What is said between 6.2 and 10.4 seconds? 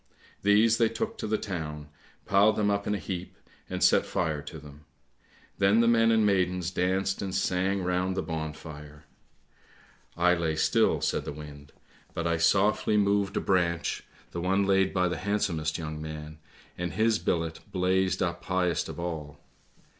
maidens danced and sang round the bonfire. I